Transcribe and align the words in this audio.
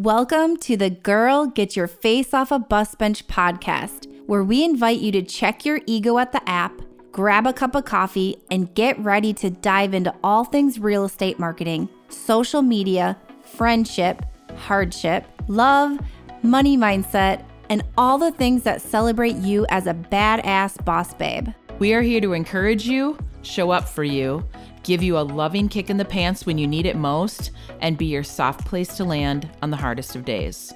Welcome 0.00 0.56
to 0.60 0.78
the 0.78 0.88
Girl 0.88 1.44
Get 1.44 1.76
Your 1.76 1.86
Face 1.86 2.32
Off 2.32 2.50
a 2.50 2.58
Bus 2.58 2.94
Bench 2.94 3.26
podcast, 3.26 4.06
where 4.24 4.42
we 4.42 4.64
invite 4.64 5.00
you 5.00 5.12
to 5.12 5.20
check 5.20 5.66
your 5.66 5.82
ego 5.84 6.16
at 6.16 6.32
the 6.32 6.40
app, 6.48 6.72
grab 7.12 7.46
a 7.46 7.52
cup 7.52 7.74
of 7.74 7.84
coffee, 7.84 8.38
and 8.50 8.74
get 8.74 8.98
ready 8.98 9.34
to 9.34 9.50
dive 9.50 9.92
into 9.92 10.14
all 10.24 10.46
things 10.46 10.78
real 10.78 11.04
estate 11.04 11.38
marketing, 11.38 11.86
social 12.08 12.62
media, 12.62 13.18
friendship, 13.42 14.24
hardship, 14.56 15.26
love, 15.48 15.98
money 16.42 16.78
mindset, 16.78 17.44
and 17.68 17.82
all 17.98 18.16
the 18.16 18.32
things 18.32 18.62
that 18.62 18.80
celebrate 18.80 19.36
you 19.36 19.66
as 19.68 19.86
a 19.86 19.92
badass 19.92 20.82
boss 20.82 21.12
babe. 21.12 21.48
We 21.78 21.92
are 21.92 22.00
here 22.00 22.22
to 22.22 22.32
encourage 22.32 22.86
you, 22.86 23.18
show 23.42 23.70
up 23.70 23.88
for 23.88 24.04
you, 24.04 24.46
give 24.82 25.02
you 25.02 25.18
a 25.18 25.20
loving 25.20 25.68
kick 25.68 25.90
in 25.90 25.96
the 25.96 26.04
pants 26.04 26.46
when 26.46 26.58
you 26.58 26.66
need 26.66 26.86
it 26.86 26.96
most, 26.96 27.50
and 27.80 27.98
be 27.98 28.06
your 28.06 28.22
soft 28.22 28.66
place 28.66 28.96
to 28.96 29.04
land 29.04 29.48
on 29.62 29.70
the 29.70 29.76
hardest 29.76 30.16
of 30.16 30.24
days. 30.24 30.72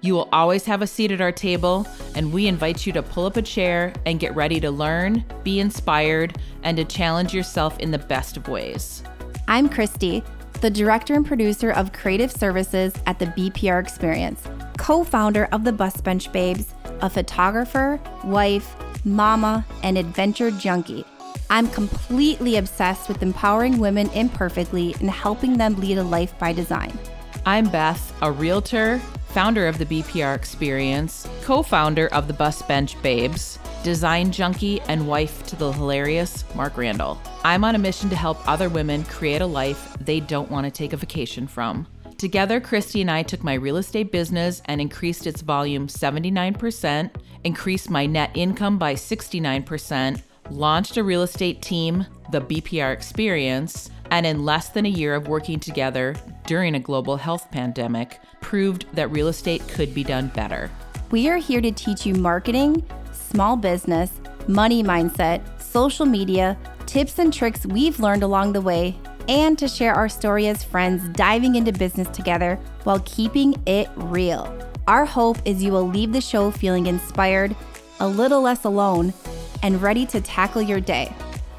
You 0.00 0.14
will 0.14 0.28
always 0.32 0.64
have 0.66 0.82
a 0.82 0.86
seat 0.86 1.10
at 1.10 1.20
our 1.20 1.32
table, 1.32 1.86
and 2.14 2.32
we 2.32 2.46
invite 2.46 2.86
you 2.86 2.92
to 2.92 3.02
pull 3.02 3.26
up 3.26 3.36
a 3.36 3.42
chair 3.42 3.92
and 4.04 4.20
get 4.20 4.34
ready 4.34 4.60
to 4.60 4.70
learn, 4.70 5.24
be 5.42 5.58
inspired, 5.58 6.38
and 6.62 6.76
to 6.76 6.84
challenge 6.84 7.34
yourself 7.34 7.78
in 7.78 7.90
the 7.90 7.98
best 7.98 8.36
of 8.36 8.48
ways. 8.48 9.02
I'm 9.48 9.68
Christy, 9.68 10.22
the 10.60 10.70
director 10.70 11.14
and 11.14 11.26
producer 11.26 11.70
of 11.70 11.92
creative 11.92 12.32
services 12.32 12.94
at 13.06 13.18
the 13.18 13.26
BPR 13.26 13.80
Experience, 13.80 14.42
co 14.78 15.04
founder 15.04 15.46
of 15.52 15.64
the 15.64 15.72
Bus 15.72 16.00
Bench 16.00 16.30
Babes, 16.32 16.74
a 17.00 17.10
photographer, 17.10 18.00
wife, 18.24 18.76
mama, 19.04 19.64
and 19.82 19.98
adventure 19.98 20.50
junkie. 20.50 21.04
I'm 21.48 21.68
completely 21.68 22.56
obsessed 22.56 23.08
with 23.08 23.22
empowering 23.22 23.78
women 23.78 24.10
imperfectly 24.10 24.94
and 25.00 25.08
helping 25.08 25.56
them 25.56 25.76
lead 25.76 25.98
a 25.98 26.02
life 26.02 26.36
by 26.38 26.52
design. 26.52 26.98
I'm 27.44 27.68
Beth, 27.68 28.12
a 28.22 28.32
realtor, 28.32 29.00
founder 29.28 29.68
of 29.68 29.78
the 29.78 29.86
BPR 29.86 30.34
Experience, 30.34 31.28
co 31.42 31.62
founder 31.62 32.08
of 32.08 32.26
the 32.26 32.32
Bus 32.32 32.62
Bench 32.62 33.00
Babes, 33.00 33.60
design 33.84 34.32
junkie, 34.32 34.80
and 34.88 35.06
wife 35.06 35.46
to 35.46 35.54
the 35.54 35.70
hilarious 35.72 36.44
Mark 36.56 36.76
Randall. 36.76 37.20
I'm 37.44 37.62
on 37.62 37.76
a 37.76 37.78
mission 37.78 38.10
to 38.10 38.16
help 38.16 38.46
other 38.48 38.68
women 38.68 39.04
create 39.04 39.42
a 39.42 39.46
life 39.46 39.96
they 40.00 40.18
don't 40.18 40.50
want 40.50 40.64
to 40.64 40.70
take 40.72 40.92
a 40.92 40.96
vacation 40.96 41.46
from. 41.46 41.86
Together, 42.18 42.60
Christy 42.60 43.02
and 43.02 43.10
I 43.10 43.22
took 43.22 43.44
my 43.44 43.54
real 43.54 43.76
estate 43.76 44.10
business 44.10 44.62
and 44.64 44.80
increased 44.80 45.26
its 45.26 45.42
volume 45.42 45.86
79%, 45.86 47.10
increased 47.44 47.90
my 47.90 48.06
net 48.06 48.30
income 48.34 48.78
by 48.78 48.94
69%, 48.94 50.22
launched 50.50 50.96
a 50.96 51.04
real 51.04 51.22
estate 51.22 51.62
team, 51.62 52.06
the 52.30 52.40
BPR 52.40 52.92
Experience, 52.92 53.90
and 54.10 54.24
in 54.26 54.44
less 54.44 54.68
than 54.68 54.86
a 54.86 54.90
year 54.90 55.14
of 55.14 55.28
working 55.28 55.58
together 55.58 56.14
during 56.46 56.74
a 56.74 56.80
global 56.80 57.16
health 57.16 57.50
pandemic, 57.50 58.20
proved 58.40 58.86
that 58.94 59.10
real 59.10 59.28
estate 59.28 59.66
could 59.68 59.92
be 59.94 60.04
done 60.04 60.28
better. 60.28 60.70
We 61.10 61.28
are 61.28 61.38
here 61.38 61.60
to 61.60 61.72
teach 61.72 62.06
you 62.06 62.14
marketing, 62.14 62.84
small 63.12 63.56
business, 63.56 64.12
money 64.48 64.82
mindset, 64.82 65.60
social 65.60 66.06
media, 66.06 66.56
tips 66.86 67.18
and 67.18 67.32
tricks 67.32 67.66
we've 67.66 67.98
learned 67.98 68.22
along 68.22 68.52
the 68.52 68.60
way, 68.60 68.96
and 69.28 69.58
to 69.58 69.66
share 69.66 69.94
our 69.94 70.08
story 70.08 70.46
as 70.46 70.62
friends 70.62 71.08
diving 71.10 71.56
into 71.56 71.72
business 71.72 72.08
together 72.08 72.56
while 72.84 73.00
keeping 73.00 73.60
it 73.66 73.88
real. 73.96 74.56
Our 74.86 75.04
hope 75.04 75.38
is 75.44 75.64
you 75.64 75.72
will 75.72 75.88
leave 75.88 76.12
the 76.12 76.20
show 76.20 76.52
feeling 76.52 76.86
inspired, 76.86 77.56
a 77.98 78.06
little 78.06 78.40
less 78.40 78.64
alone, 78.64 79.12
and 79.62 79.80
ready 79.80 80.06
to 80.06 80.20
tackle 80.20 80.62
your 80.62 80.80
day. 80.80 81.14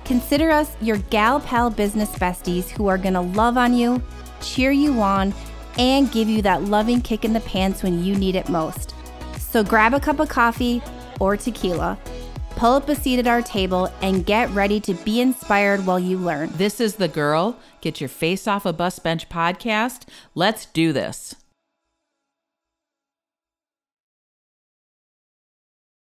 Consider 0.06 0.52
us 0.52 0.76
your 0.81 0.98
gal 0.98 1.40
pal 1.40 1.70
business 1.70 2.09
besties 2.16 2.70
who 2.70 2.88
are 2.88 2.98
gonna 2.98 3.22
love 3.22 3.58
on 3.58 3.73
you, 3.73 4.02
cheer 4.42 4.72
you 4.72 5.02
on, 5.02 5.34
and 5.78 6.12
give 6.12 6.30
you 6.30 6.42
that 6.42 6.64
loving 6.64 7.02
kick 7.02 7.25
in 7.25 7.34
the 7.34 7.40
pants 7.42 7.84
when 7.84 8.03
you 8.03 8.16
need 8.16 8.36
it 8.36 8.50
most. 8.50 8.95
So 9.38 9.64
grab 9.64 9.94
a 9.94 10.00
cup 10.00 10.20
of 10.20 10.30
coffee 10.30 10.81
or 11.20 11.38
tequila, 11.38 11.98
pull 12.56 12.73
up 12.73 12.90
a 12.90 12.95
seat 12.95 13.20
at 13.20 13.28
our 13.28 13.42
table, 13.42 13.92
and 14.02 14.25
get 14.25 14.50
ready 14.52 14.80
to 14.81 14.94
be 14.94 15.22
inspired 15.22 15.85
while 15.85 16.00
you 16.00 16.18
learn. 16.18 16.50
This 16.53 16.79
is 16.79 16.96
the 16.96 17.08
Girl 17.08 17.58
Get 17.81 18.02
Your 18.02 18.09
Face 18.09 18.47
Off 18.47 18.66
a 18.66 18.74
Bus 18.74 19.00
Bench 19.00 19.29
podcast. 19.29 20.03
Let's 20.35 20.66
do 20.66 20.94
this. 20.94 21.35